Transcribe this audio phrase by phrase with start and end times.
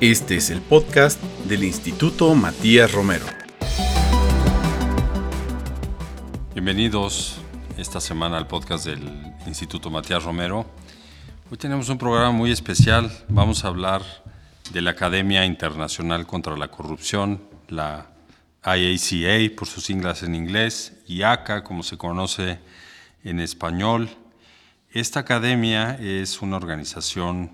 [0.00, 3.26] Este es el podcast del Instituto Matías Romero.
[6.54, 7.40] Bienvenidos
[7.76, 9.02] esta semana al podcast del
[9.48, 10.66] Instituto Matías Romero.
[11.50, 13.10] Hoy tenemos un programa muy especial.
[13.28, 14.02] Vamos a hablar
[14.70, 18.06] de la Academia Internacional contra la Corrupción, la
[18.64, 22.60] IACA por sus siglas en inglés, y ACA como se conoce
[23.24, 24.08] en español.
[24.92, 27.50] Esta academia es una organización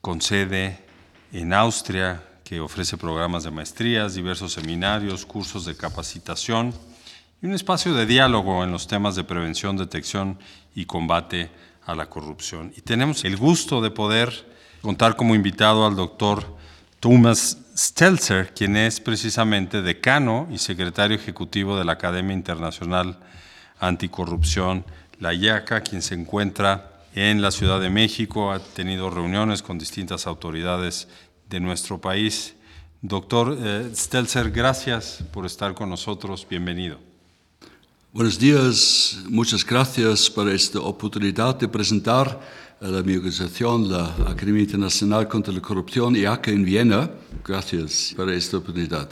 [0.00, 0.90] con sede
[1.32, 6.74] en Austria, que ofrece programas de maestrías, diversos seminarios, cursos de capacitación
[7.40, 10.38] y un espacio de diálogo en los temas de prevención, detección
[10.74, 11.50] y combate
[11.86, 12.72] a la corrupción.
[12.76, 14.46] Y tenemos el gusto de poder
[14.82, 16.56] contar como invitado al doctor
[17.00, 23.18] Thomas Stelzer, quien es precisamente decano y secretario ejecutivo de la Academia Internacional
[23.80, 24.84] Anticorrupción,
[25.18, 30.26] la IACA, quien se encuentra en la Ciudad de México, ha tenido reuniones con distintas
[30.26, 31.08] autoridades
[31.48, 32.54] de nuestro país.
[33.02, 36.46] Doctor eh, Stelzer, gracias por estar con nosotros.
[36.48, 36.98] Bienvenido.
[38.12, 42.40] Buenos días, muchas gracias por esta oportunidad de presentar
[42.80, 47.10] a la mi organización, la Academia Internacional contra la Corrupción, IACA en Viena.
[47.44, 49.08] Gracias por esta oportunidad.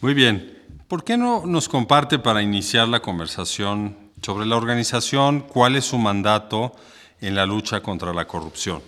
[0.00, 0.56] Muy bien.
[0.86, 5.98] ¿Por qué no nos comparte para iniciar la conversación sobre la organización, cuál es su
[5.98, 6.72] mandato
[7.20, 8.80] en la lucha contra la corrupción?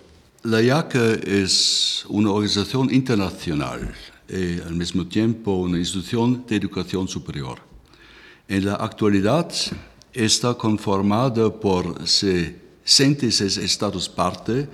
[0.45, 3.95] La IACA es una organización internacional
[4.29, 7.59] y al mismo tiempo una institución de educación superior.
[8.47, 9.51] En la actualidad
[10.13, 14.69] está conformada por 66 estados parte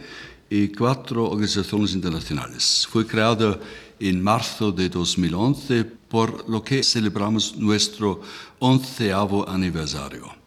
[0.51, 2.87] y cuatro organizaciones internacionales.
[2.89, 3.59] Fue creada
[3.99, 8.21] en marzo de 2011, por lo que celebramos nuestro
[8.59, 10.44] onceavo aniversario.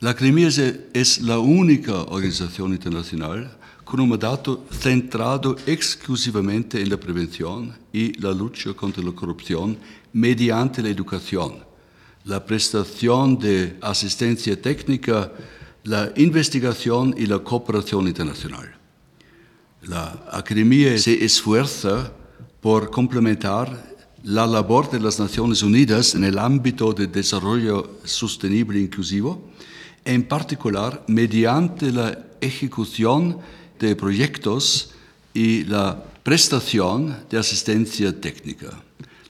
[0.00, 0.46] La Academia
[0.92, 3.50] es la única organización internacional
[3.82, 9.76] con un mandato centrado exclusivamente en la prevención y la lucha contra la corrupción
[10.12, 11.64] mediante la educación,
[12.26, 15.32] la prestación de asistencia técnica,
[15.82, 18.72] la investigación y la cooperación internacional.
[19.82, 22.12] La Academia se esfuerza
[22.60, 28.82] por complementar la labor de las Naciones Unidas en el ámbito de desarrollo sostenible e
[28.82, 29.42] inclusivo,
[30.08, 33.38] en particular mediante la ejecución
[33.78, 34.94] de proyectos
[35.34, 38.70] y la prestación de asistencia técnica.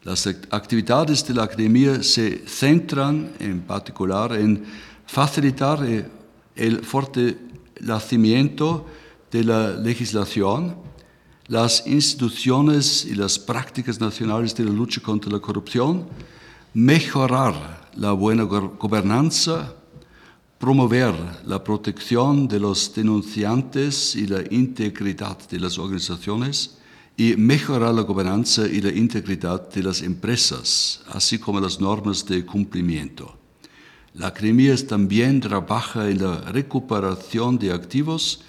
[0.05, 4.65] Las actividades de la Academia se centran en particular en
[5.05, 5.81] facilitar
[6.55, 8.87] el fortalecimiento
[9.33, 10.77] de la legislación,
[11.49, 16.07] las instituciones y las prácticas nacionales de la lucha contra la corrupción,
[16.73, 19.75] mejorar la buena gobernanza,
[20.59, 21.15] promover
[21.47, 26.79] la protección de los denunciantes y la integridad de las organizaciones
[27.17, 32.45] y mejorar la gobernanza y la integridad de las empresas, así como las normas de
[32.45, 33.37] cumplimiento.
[34.15, 38.43] La Academia también trabaja en la recuperación de activos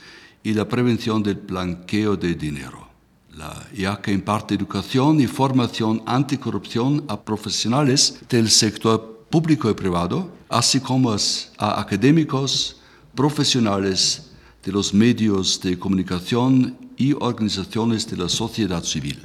[0.44, 2.88] y la prevención del blanqueo de dinero.
[3.36, 10.80] La IACA imparte educación y formación anticorrupción a profesionales del sector público y privado, así
[10.80, 12.78] como a académicos,
[13.16, 14.32] profesionales
[14.64, 19.20] de los medios de comunicación y organizaciones de la sociedad civil.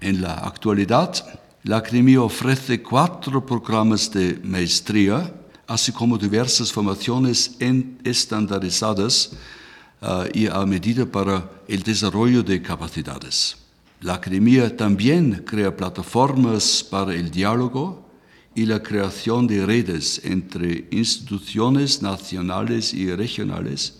[0.00, 5.32] En la actualidad, la Academia ofrece cuatro programas de maestría,
[5.66, 7.56] así como diversas formaciones
[8.02, 9.30] estandarizadas
[10.02, 13.56] uh, y a medida para el desarrollo de capacidades.
[14.00, 18.01] La Academia también crea plataformas para el diálogo,
[18.54, 23.98] y la creación de redes entre instituciones nacionales y regionales,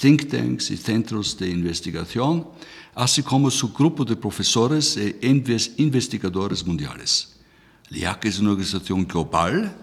[0.00, 2.46] think tanks y centros de investigación,
[2.94, 5.16] así como su grupo de profesores e
[5.78, 7.36] investigadores mundiales.
[7.90, 9.74] LIAC es una organización global,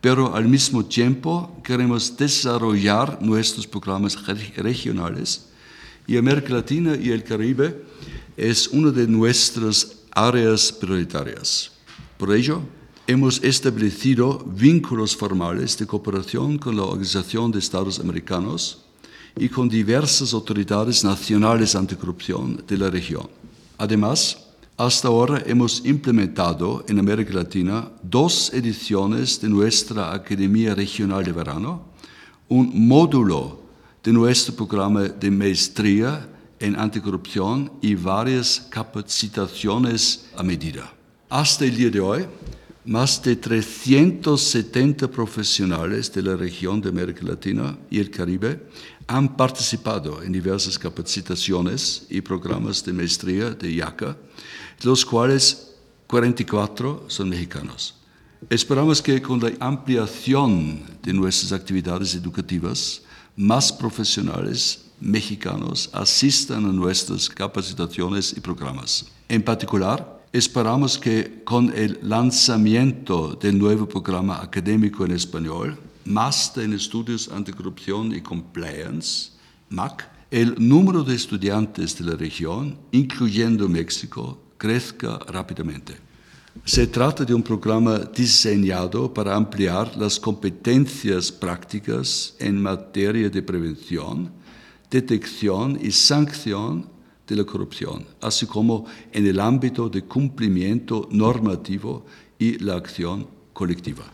[0.00, 4.16] pero al mismo tiempo queremos desarrollar nuestros programas
[4.56, 5.46] regionales
[6.06, 7.84] y América Latina y el Caribe
[8.36, 11.70] es una de nuestras áreas prioritarias.
[12.16, 12.62] Por ello,
[13.06, 18.84] hemos establecido vínculos formales de cooperación con la Organización de Estados Americanos
[19.36, 23.28] y con diversas autoridades nacionales anticorrupción de la región.
[23.78, 31.32] Además, hasta ahora hemos implementado en América Latina dos ediciones de nuestra Academia Regional de
[31.32, 31.82] Verano,
[32.48, 33.60] un módulo
[34.02, 40.92] de nuestro programa de maestría en anticorrupción y varias capacitaciones a medida.
[41.28, 42.26] Hasta el día de hoy,
[42.86, 48.68] Más de 370 profesionales de la región de América Latina y el Caribe
[49.06, 54.16] han participado en diversas capacitaciones y programas de maestría de IACA,
[54.80, 55.74] de los cuales
[56.06, 57.96] 44 son mexicanos.
[58.48, 63.02] Esperamos que con la ampliación de nuestras actividades educativas,
[63.36, 69.04] más profesionales mexicanos asistan a nuestras capacitaciones y programas.
[69.28, 76.72] En particular, Esperamos que con el lanzamiento del nuevo programa académico en español, Master en
[76.72, 79.32] Estudios Anticorrupción y Compliance,
[79.70, 85.96] MAC, el número de estudiantes de la región, incluyendo México, crezca rápidamente.
[86.64, 94.30] Se trata de un programa diseñado para ampliar las competencias prácticas en materia de prevención,
[94.88, 96.99] detección y sanción
[97.30, 102.04] de la corrupción, así como en el ámbito de cumplimiento normativo
[102.38, 104.04] y la acción colectiva.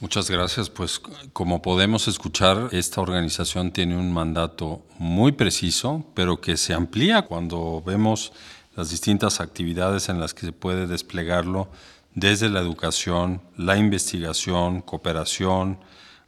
[0.00, 0.68] Muchas gracias.
[0.68, 1.00] Pues
[1.32, 7.82] como podemos escuchar, esta organización tiene un mandato muy preciso, pero que se amplía cuando
[7.86, 8.32] vemos
[8.76, 11.68] las distintas actividades en las que se puede desplegarlo
[12.14, 15.78] desde la educación, la investigación, cooperación,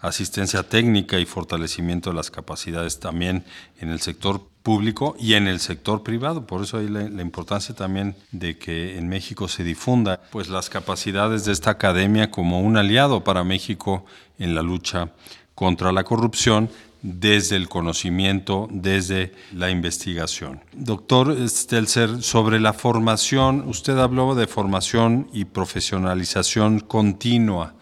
[0.05, 3.45] asistencia técnica y fortalecimiento de las capacidades también
[3.81, 6.47] en el sector público y en el sector privado.
[6.47, 11.45] Por eso hay la, importancia también de que en México se difunda pues, las capacidades
[11.45, 14.05] de esta academia como un aliado para México
[14.39, 15.11] en la lucha
[15.55, 16.71] contra la corrupción
[17.03, 20.63] desde el conocimiento, desde la investigación.
[20.73, 27.75] Doctor Stelzer, sobre la formación, usted habló de formación y profesionalización continua.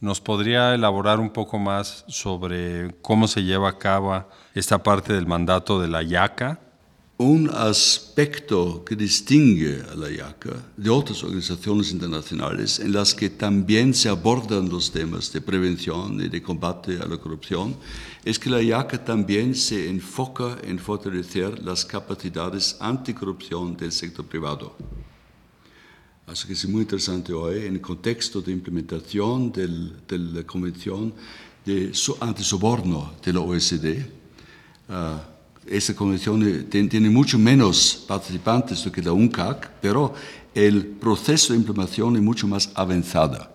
[0.00, 4.24] ¿Nos podría elaborar un poco más sobre cómo se lleva a cabo
[4.54, 6.58] esta parte del mandato de la IACA?
[7.18, 13.92] Un aspecto que distingue a la IACA de otras organizaciones internacionales en las que también
[13.92, 17.76] se abordan los temas de prevención y de combate a la corrupción
[18.24, 24.74] es que la IACA también se enfoca en fortalecer las capacidades anticorrupción del sector privado.
[26.30, 31.12] Así que es muy interesante hoy en el contexto de implementación del, de la Convención
[31.66, 31.90] de
[32.20, 34.06] Antisoborno de la OECD.
[34.88, 35.18] Uh,
[35.66, 40.14] esa convención tiene mucho menos participantes que la UNCAC, pero
[40.54, 43.48] el proceso de implementación es mucho más avanzado.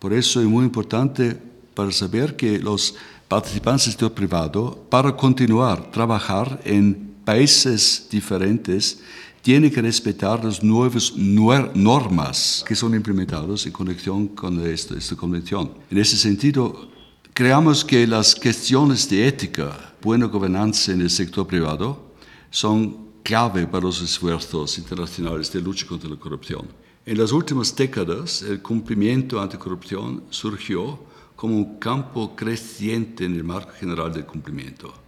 [0.00, 1.38] Por eso es muy importante
[1.72, 2.96] para saber que los
[3.28, 8.98] participantes del sector privado, para continuar trabajar en países diferentes,
[9.42, 15.72] tiene que respetar las nuevas normas que son implementadas en conexión con esta, esta convención.
[15.90, 16.88] En ese sentido,
[17.34, 22.12] creamos que las cuestiones de ética, buena gobernanza en el sector privado,
[22.50, 26.68] son clave para los esfuerzos internacionales de lucha contra la corrupción.
[27.04, 31.00] En las últimas décadas, el cumplimiento anticorrupción surgió
[31.34, 35.01] como un campo creciente en el marco general del cumplimiento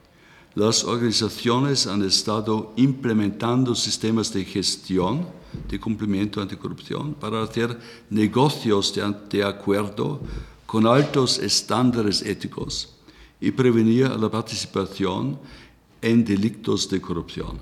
[0.55, 5.27] las organizaciones han estado implementando sistemas de gestión
[5.69, 7.77] de cumplimiento anticorrupción para hacer
[8.11, 8.95] negocios
[9.31, 10.21] de, acuerdo
[10.67, 12.95] con altos estándares éticos
[13.41, 15.39] y prevenir la participación
[16.01, 17.59] en delitos de corrupción.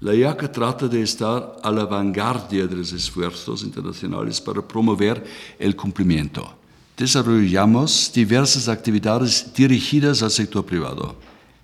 [0.00, 5.24] La IACA trata de estar a la vanguardia de los esfuerzos internacionales para promover
[5.58, 6.54] el cumplimiento.
[6.98, 11.16] Desarrollamos diversas actividades dirigidas al sector privado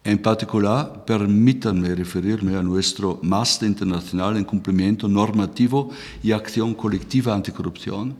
[0.05, 5.91] en particular, permítanme referirme a nuestro máster internacional en cumplimiento normativo
[6.23, 8.17] y acción colectiva anticorrupción,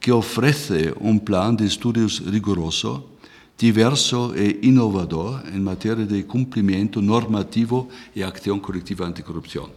[0.00, 3.10] que ofrece un plan de estudios riguroso,
[3.56, 9.70] diverso e innovador en materia de cumplimiento normativo y acción colectiva anticorrupción.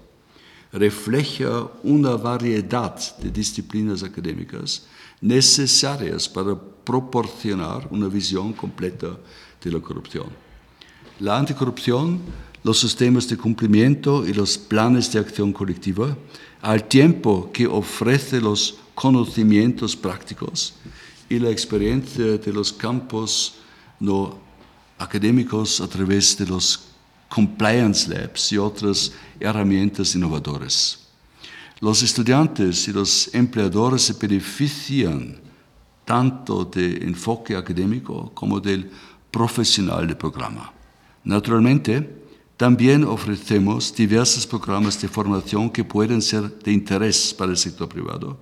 [0.74, 4.88] Refleja una variedad de disciplinas académicas
[5.22, 9.16] necesarias para proporcionar una visión completa
[9.64, 10.45] de la corrupción
[11.20, 12.20] la anticorrupción,
[12.64, 16.18] los sistemas de cumplimiento y los planes de acción colectiva,
[16.62, 20.74] al tiempo que ofrece los conocimientos prácticos
[21.30, 23.56] y la experiencia de los campos
[24.00, 24.38] no
[24.98, 26.88] académicos a través de los
[27.30, 31.08] compliance labs y otras herramientas innovadoras.
[31.82, 35.42] Los estudiantes y los empleadores se benefician
[36.06, 38.90] tanto del enfoque académico como del
[39.30, 40.75] profesional del programa.
[41.26, 42.24] Naturalmente,
[42.56, 48.38] también ofrecemos diversos programas de formación que pueden ser de interés para el sector privado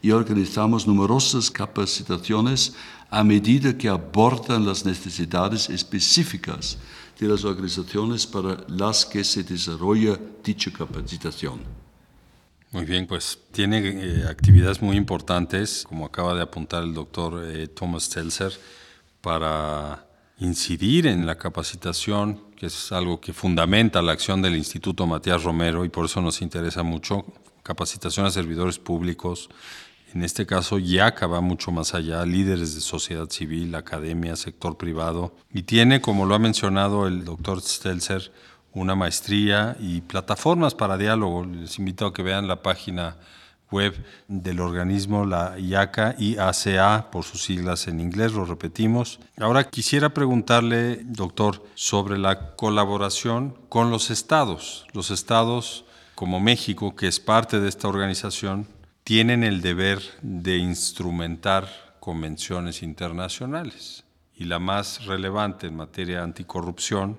[0.00, 2.74] y organizamos numerosas capacitaciones
[3.10, 6.78] a medida que abordan las necesidades específicas
[7.18, 11.60] de las organizaciones para las que se desarrolla dicha capacitación.
[12.70, 17.66] Muy bien, pues tiene eh, actividades muy importantes, como acaba de apuntar el doctor eh,
[17.66, 18.52] Thomas Stelzer,
[19.20, 20.07] para
[20.40, 25.84] incidir en la capacitación, que es algo que fundamenta la acción del Instituto Matías Romero
[25.84, 27.24] y por eso nos interesa mucho,
[27.62, 29.48] capacitación a servidores públicos,
[30.14, 35.34] en este caso IACA va mucho más allá, líderes de sociedad civil, academia, sector privado,
[35.52, 38.32] y tiene, como lo ha mencionado el doctor Stelzer,
[38.72, 41.44] una maestría y plataformas para diálogo.
[41.44, 43.16] Les invito a que vean la página
[43.70, 43.94] web
[44.28, 49.20] del organismo, la IACA, IACA, por sus siglas en inglés, lo repetimos.
[49.38, 54.86] Ahora quisiera preguntarle, doctor, sobre la colaboración con los estados.
[54.92, 55.84] Los estados
[56.14, 58.66] como México, que es parte de esta organización,
[59.04, 64.04] tienen el deber de instrumentar convenciones internacionales.
[64.34, 67.18] Y la más relevante en materia anticorrupción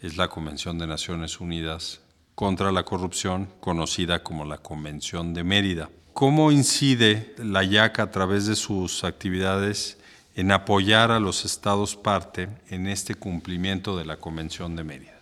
[0.00, 2.00] es la Convención de Naciones Unidas
[2.38, 5.90] contra la Corrupción, conocida como la Convención de Mérida.
[6.14, 9.96] ¿Cómo incide la IACA a través de sus actividades
[10.36, 15.18] en apoyar a los estados parte en este cumplimiento de la Convención de Mérida?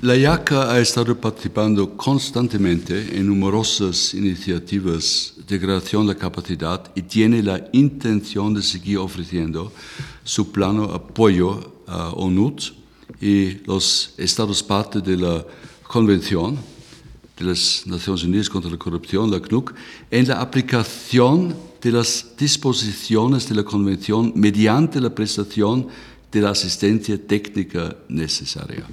[0.00, 7.40] La IACA ha estado participando constantemente en numerosas iniciativas de creación de capacidad y tiene
[7.44, 9.72] la intención de seguir ofreciendo
[10.24, 12.74] su plano apoyo a ONUT
[13.20, 15.44] y los estados parte de la
[15.92, 16.56] Convención
[17.36, 19.74] de las Naciones Unidas contra la Corrupción, la CNUC,
[20.10, 25.88] en la aplicación de las disposiciones de la Convención mediante la prestación
[26.32, 28.86] de la asistencia técnica necesaria.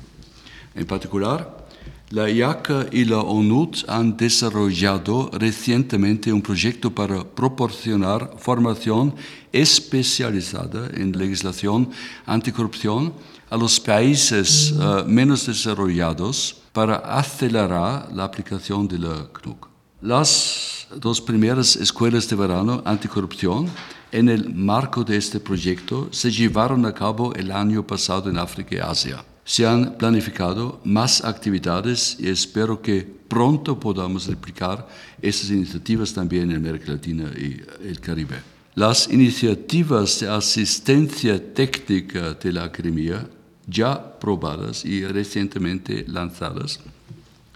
[0.76, 1.70] En particular,
[2.10, 9.16] la IACA y la ONUT han desarrollado recientemente un proyecto para proporcionar formación
[9.54, 11.92] especializada en legislación
[12.26, 13.14] anticorrupción
[13.50, 19.68] a los países uh, menos desarrollados para acelerar la aplicación de la CNUC.
[20.02, 23.68] Las dos primeras escuelas de verano anticorrupción
[24.14, 28.76] en el marco de este proyecto se llevaron a cabo el año pasado en África
[28.76, 29.26] y Asia.
[29.44, 34.88] Se han planificado más actividades y espero que pronto podamos replicar
[35.22, 38.38] estas iniciativas también en América Latina y el Caribe.
[38.76, 43.28] Las iniciativas de asistencia técnica de la academia
[43.70, 46.80] ya probadas y recientemente lanzadas,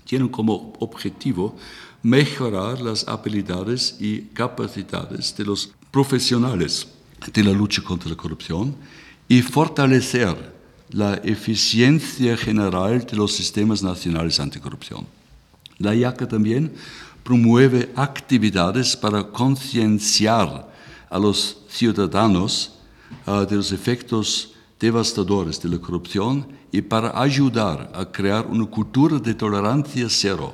[0.05, 1.55] tienen como objetivo
[2.03, 6.87] mejorar las habilidades y capacidades de los profesionales
[7.31, 8.75] de la lucha contra la corrupción
[9.27, 10.53] y fortalecer
[10.89, 15.07] la eficiencia general de los sistemas nacionales anticorrupción.
[15.79, 16.73] La IACA también
[17.23, 20.69] promueve actividades para concienciar
[21.09, 22.73] a los ciudadanos
[23.25, 24.52] uh, de los efectos
[24.83, 30.53] devastadores de la corrupción y para ayudar a crear una cultura de tolerancia cero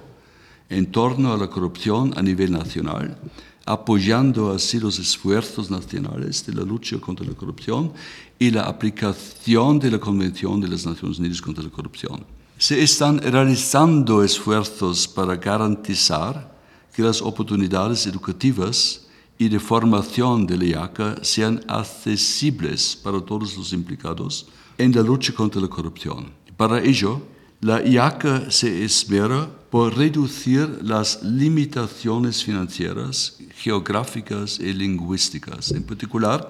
[0.69, 3.17] en torno a la corrupción a nivel nacional,
[3.65, 7.91] apoyando así los esfuerzos nacionales de la lucha contra la corrupción
[8.37, 12.23] y la aplicación de la Convención de las Naciones Unidas contra la Corrupción.
[12.59, 16.55] Se están realizando esfuerzos para garantizar
[16.93, 19.08] que las oportunidades educativas
[19.39, 25.33] y de formación de la IACA sean accesibles para todos los implicados en la lucha
[25.33, 26.33] contra la corrupción.
[26.57, 27.21] Para ello,
[27.61, 35.71] la IACA se espera por reducir las limitaciones financieras, geográficas y lingüísticas.
[35.71, 36.49] En particular,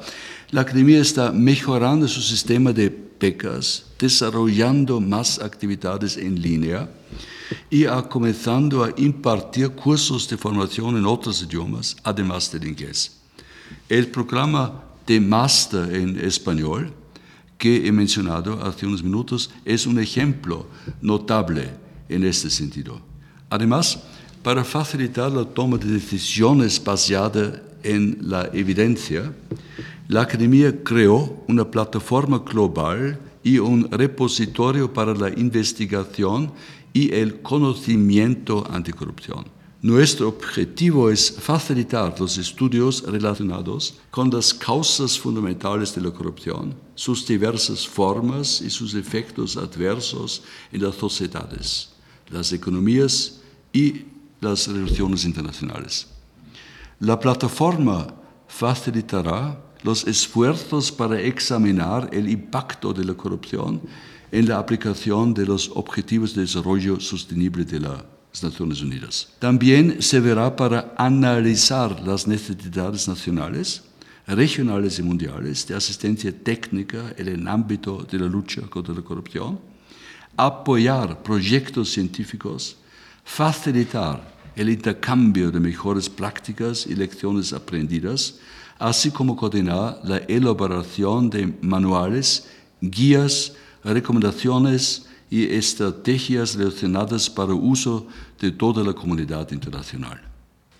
[0.52, 6.90] la Academia está mejorando su sistema de becas, desarrollando más actividades en línea,
[7.72, 13.18] y ha comenzado a impartir cursos de formación en otros idiomas, además del inglés.
[13.90, 16.94] El programa de máster en español
[17.60, 20.66] que he mencionado hace unos minutos es un ejemplo
[21.02, 21.70] notable
[22.08, 23.00] en este sentido.
[23.50, 24.02] Además,
[24.42, 29.34] para facilitar la toma de decisiones basada en la evidencia,
[30.08, 36.52] la Academia creó una plataforma global y un repositorio para la investigación
[36.94, 39.59] y el conocimiento anticorrupción.
[39.82, 47.26] Nuestro objetivo es facilitar los estudios relacionados con las causas fundamentales de la corrupción, sus
[47.26, 50.44] diversas formas y sus efectos adversos
[50.74, 51.92] en las sociedades,
[52.30, 53.40] las economías
[53.72, 54.02] y
[54.42, 56.08] las relaciones internacionales.
[57.00, 58.08] La plataforma
[58.50, 63.82] facilitará los esfuerzos para examinar el impacto de la corrupción
[64.30, 67.80] en la aplicación de los Objetivos de Desarrollo Sostenible de
[68.32, 69.30] las Naciones Unidas.
[69.40, 73.84] También se verá para analizar las necesidades nacionales,
[74.28, 79.60] regionales y mundiales de asistencia técnica en el ámbito de la lucha contra la corrupción,
[80.38, 82.78] apoyar proyectos científicos,
[83.24, 88.36] facilitar el intercambio de mejores prácticas y lecciones aprendidas,
[88.78, 92.48] así como coordinar la elaboración de manuales,
[92.82, 98.08] guías, recomendaciones y estrategias relacionadas para uso
[98.40, 100.22] de toda la comunidad internacional.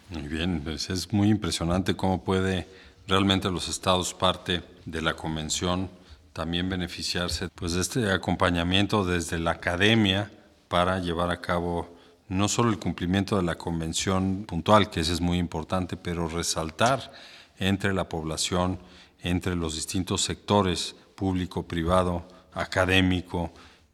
[0.10, 2.68] Muy bien, pues es muy impresionante cómo puede
[3.08, 5.90] realmente los estados parte de la convención
[6.34, 10.32] también beneficiarse pues de este acompañamiento desde la academia
[10.68, 11.98] para llevar a cabo
[12.30, 17.12] no solo el cumplimiento de la convención puntual, que ese es muy importante, pero resaltar
[17.58, 18.80] entre la población,
[19.22, 23.52] entre los distintos sectores, público, privado, académico,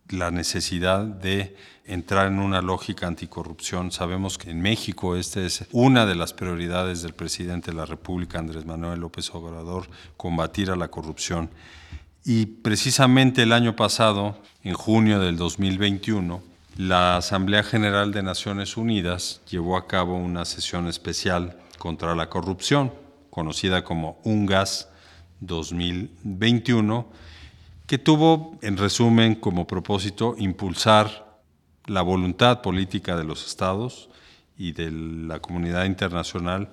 [0.09, 3.91] la necesidad de entrar en una lógica anticorrupción.
[3.91, 8.39] Sabemos que en México esta es una de las prioridades del presidente de la República,
[8.39, 11.50] Andrés Manuel López Obrador, combatir a la corrupción.
[12.24, 16.41] Y precisamente el año pasado, en junio del 2021,
[16.77, 22.91] la Asamblea General de Naciones Unidas llevó a cabo una sesión especial contra la corrupción,
[23.29, 24.89] conocida como UNGAS
[25.39, 27.07] 2021,
[27.87, 31.39] que tuvo, en resumen, como propósito impulsar
[31.85, 34.09] la voluntad política de los estados
[34.57, 36.69] y de la comunidad internacional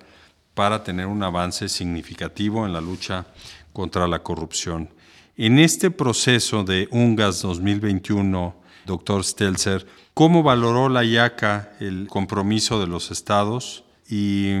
[0.53, 3.25] para tener un avance significativo en la lucha
[3.73, 4.89] contra la corrupción.
[5.35, 8.55] En este proceso de UNGAS 2021,
[8.85, 14.53] doctor Stelzer, ¿cómo valoró la IACA el compromiso de los estados y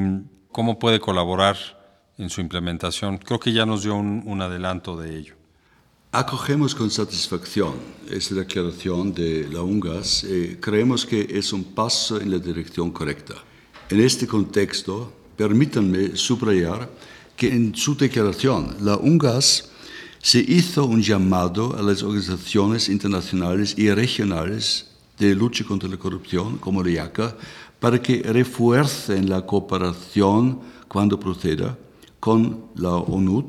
[0.51, 1.57] cómo puede colaborar
[2.17, 3.17] en su implementación?
[3.17, 5.42] Creo que ya nos dio un, un adelanto de ello.
[6.15, 7.73] Acogemos con satisfacción
[8.07, 13.33] esta declaración de la UNGAS y creemos que es un paso en la dirección correcta.
[13.89, 16.87] En este contexto, permítanme subrayar
[17.35, 19.71] que en su declaración la UNGAS
[20.21, 26.59] se hizo un llamado a las organizaciones internacionales y regionales de lucha contra la corrupción,
[26.59, 27.35] como la IACA,
[27.79, 31.75] para que refuercen la cooperación cuando proceda
[32.23, 33.45] con la ONU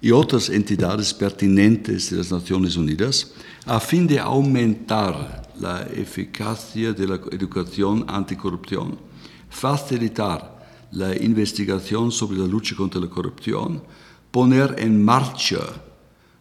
[0.00, 3.32] y otras entidades pertinentes de las Naciones Unidas
[3.64, 8.98] a fin de aumentar la eficacia de la educación anticorrupción,
[9.48, 13.84] facilitar la investigación sobre la lucha contra la corrupción,
[14.32, 15.60] poner en marcha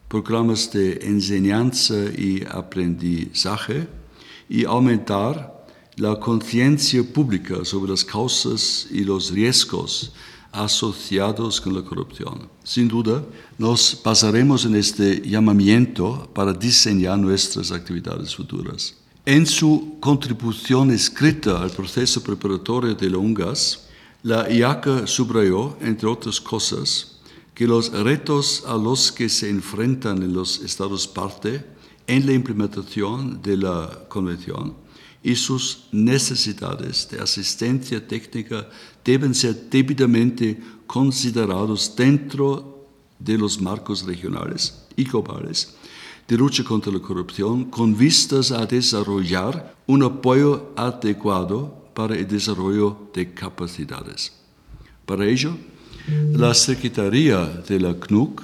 [0.08, 3.88] programas de enseñanza y aprendizaje
[4.50, 5.63] y aumentar
[5.96, 10.12] la conciencia pública sobre las causas y los riesgos
[10.52, 12.50] asociados con la corrupción.
[12.64, 13.24] Sin duda,
[13.58, 18.96] nos basaremos en este llamamiento para diseñar nuestras actividades futuras.
[19.26, 23.88] En su contribución escrita al proceso preparatorio de la UNGAS,
[24.24, 27.20] la IACA subrayó, entre otras cosas,
[27.54, 31.66] que los retos a los que se enfrentan los Estados parte
[32.08, 34.76] en la implementación de la Convención
[35.24, 38.70] y sus necesidades de asistencia técnica
[39.08, 42.86] deben ser debidamente considerados dentro
[43.17, 45.76] de los marcos regionales y globales
[46.28, 53.10] de lucha contra la corrupción con vistas a desarrollar un apoyo adecuado para el desarrollo
[53.13, 54.34] de capacidades.
[55.06, 55.56] Para ello,
[56.34, 58.43] la Secretaría de la CNUC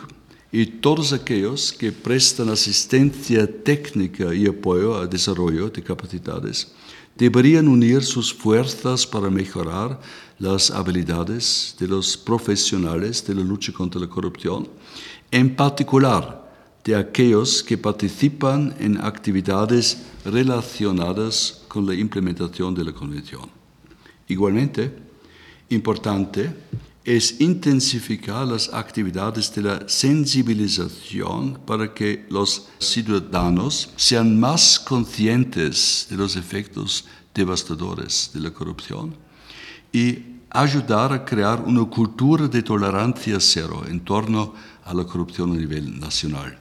[0.50, 6.72] y todos aquellos que prestan asistencia técnica y apoyo al desarrollo de capacidades
[7.16, 10.00] deberían unir sus fuerzas para mejorar
[10.40, 14.68] las habilidades de los profesionales de la lucha contra la corrupción,
[15.32, 16.44] en particular
[16.84, 23.50] de aquellos que participan en actividades relacionadas con la implementación de la Convención.
[24.28, 24.92] Igualmente,
[25.70, 26.54] importante
[27.06, 36.16] es intensificar las actividades de la sensibilización para que los ciudadanos sean más conscientes de
[36.16, 39.16] los efectos devastadores de la corrupción
[39.92, 44.54] y ayudar a crear una cultura de tolerancia cero en torno
[44.86, 46.58] a la corrupción a nivel nacional.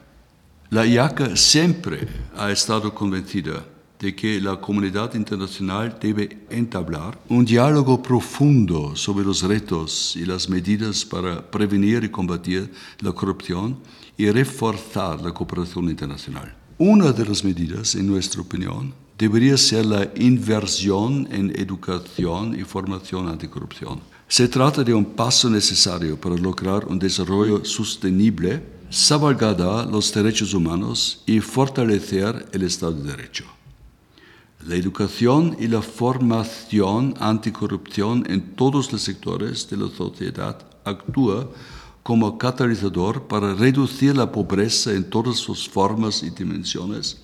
[0.71, 3.63] La IACA siempre ha estado convencida
[4.03, 10.49] de que la comunidad internacional debe entablar un diálogo profundo sobre los retos y las
[10.49, 13.77] medidas para prevenir y combatir la corrupción
[14.17, 16.53] y reforzar la cooperación internacional.
[16.77, 23.29] Una de las medidas, en nuestra opinión, debería ser la inversión en educación y formación
[23.29, 24.01] anticorrupción.
[24.27, 31.23] Se trata de un paso necesario para lograr un desarrollo sostenible, salvaguardar los derechos humanos
[31.25, 33.45] y fortalecer el Estado de Derecho.
[34.65, 41.49] La educación y la formación anticorrupción en todos los sectores de la sociedad actúa
[42.01, 47.17] como catalizador para reducir la pobreza en todas sus formas y dimensiones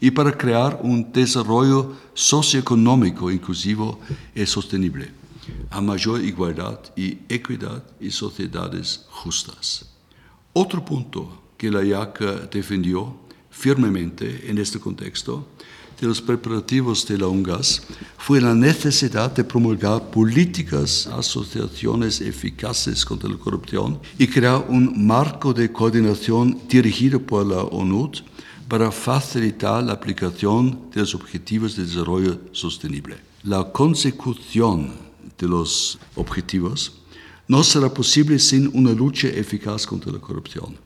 [0.00, 3.98] y para crear un desarrollo socioeconómico inclusivo
[4.32, 5.10] y sostenible,
[5.70, 9.86] a mayor igualdad y equidad y sociedades justas.
[10.52, 13.16] Otro punto que la IACA defendió
[13.50, 15.48] firmemente en este contexto
[16.00, 17.82] de los preparativos de la UNGAS
[18.18, 25.54] fue la necesidad de promulgar políticas, asociaciones eficaces contra la corrupción y crear un marco
[25.54, 28.12] de coordinación dirigido por la ONU
[28.68, 33.16] para facilitar la aplicación de los objetivos de desarrollo sostenible.
[33.44, 34.92] La consecución
[35.38, 36.92] de los objetivos
[37.48, 40.76] no será posible sin una lucha eficaz contra la corrupción.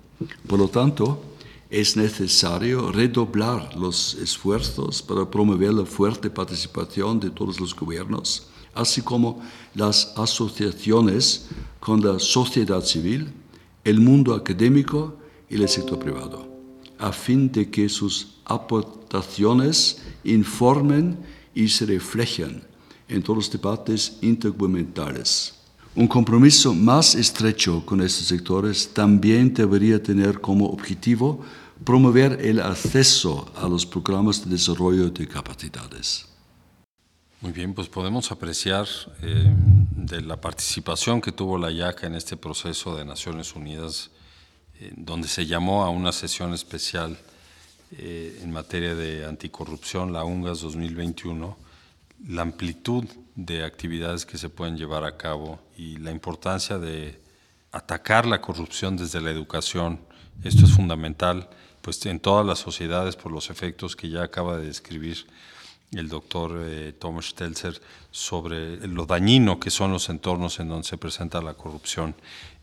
[0.46, 1.29] Por lo tanto,
[1.70, 9.00] es necesario redoblar los esfuerzos para promover la fuerte participación de todos los gobiernos, así
[9.00, 9.40] como
[9.74, 11.46] las asociaciones
[11.78, 13.32] con la sociedad civil,
[13.84, 15.16] el mundo académico
[15.48, 16.48] y el sector privado,
[16.98, 21.18] a fin de que sus aportaciones informen
[21.54, 22.64] y se reflejen
[23.08, 25.54] en todos los debates intergubernamentales.
[25.96, 31.40] Un compromiso más estrecho con estos sectores también debería tener como objetivo
[31.84, 36.26] promover el acceso a los programas de desarrollo de capacidades.
[37.40, 38.86] Muy bien, pues podemos apreciar
[39.22, 39.50] eh,
[39.96, 44.10] de la participación que tuvo la IACA en este proceso de Naciones Unidas,
[44.78, 47.16] eh, donde se llamó a una sesión especial
[47.96, 51.56] eh, en materia de anticorrupción, la UNGAS 2021,
[52.28, 57.18] la amplitud de actividades que se pueden llevar a cabo y la importancia de
[57.72, 60.00] atacar la corrupción desde la educación.
[60.44, 61.48] Esto es fundamental
[61.82, 65.26] pues en todas las sociedades por los efectos que ya acaba de describir
[65.92, 70.98] el doctor eh, Thomas Stelzer sobre lo dañino que son los entornos en donde se
[70.98, 72.14] presenta la corrupción.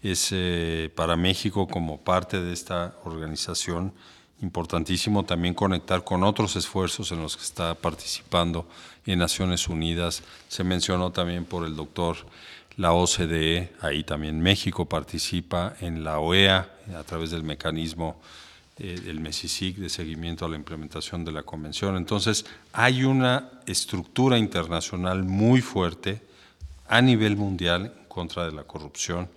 [0.01, 3.93] Es eh, para México como parte de esta organización
[4.41, 8.67] importantísimo también conectar con otros esfuerzos en los que está participando
[9.05, 10.23] en Naciones Unidas.
[10.47, 12.17] Se mencionó también por el doctor
[12.77, 18.21] la OCDE, ahí también México participa en la OEA a través del mecanismo
[18.79, 21.97] eh, el MESICIC de seguimiento a la implementación de la convención.
[21.97, 26.21] Entonces, hay una estructura internacional muy fuerte
[26.87, 29.29] a nivel mundial en contra de la corrupción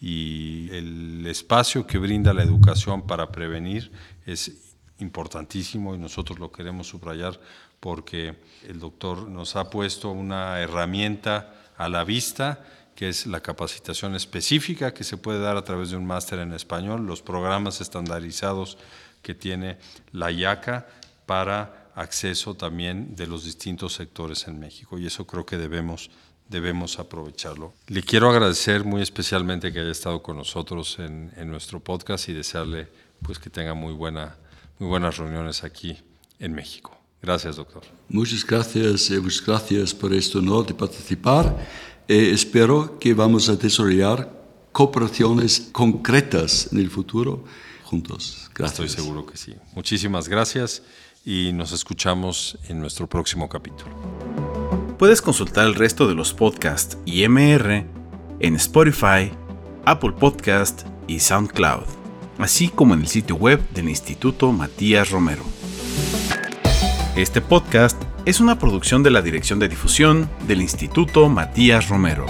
[0.00, 3.90] y el espacio que brinda la educación para prevenir
[4.26, 7.38] es importantísimo y nosotros lo queremos subrayar
[7.80, 12.64] porque el doctor nos ha puesto una herramienta a la vista
[12.98, 16.52] que es la capacitación específica que se puede dar a través de un máster en
[16.52, 18.76] español, los programas estandarizados
[19.22, 19.78] que tiene
[20.10, 20.88] la IACA
[21.24, 26.10] para acceso también de los distintos sectores en México y eso creo que debemos
[26.48, 27.72] debemos aprovecharlo.
[27.86, 32.32] Le quiero agradecer muy especialmente que haya estado con nosotros en, en nuestro podcast y
[32.32, 32.88] desearle
[33.22, 34.36] pues que tenga muy buena
[34.80, 35.96] muy buenas reuniones aquí
[36.40, 36.98] en México.
[37.22, 37.84] Gracias, doctor.
[38.08, 41.56] Muchas gracias, muchas gracias por este honor de participar.
[42.10, 44.32] Eh, espero que vamos a desarrollar
[44.72, 47.44] cooperaciones concretas en el futuro
[47.84, 48.50] juntos.
[48.54, 48.80] Gracias.
[48.80, 49.54] Estoy seguro que sí.
[49.74, 50.82] Muchísimas gracias
[51.22, 53.90] y nos escuchamos en nuestro próximo capítulo.
[54.98, 57.84] Puedes consultar el resto de los podcasts y MR
[58.40, 59.30] en Spotify,
[59.84, 61.84] Apple Podcast y SoundCloud,
[62.38, 65.44] así como en el sitio web del Instituto Matías Romero.
[67.16, 72.26] Este podcast es una producción de la Dirección de Difusión del Instituto Matías Romero.